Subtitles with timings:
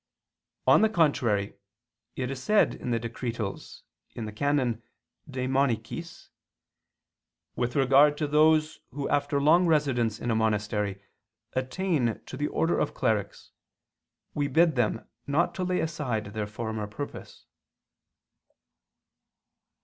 [0.65, 1.53] On the contrary,
[2.15, 3.83] It is said in the Decretals
[4.15, 4.29] (XVI, qu.
[4.29, 4.81] i, can.
[5.29, 6.29] De Monachis):
[7.55, 11.03] "With regard to those who after long residence in a monastery
[11.53, 13.51] attain to the order of clerics,
[14.33, 17.45] we bid them not to lay aside their former purpose."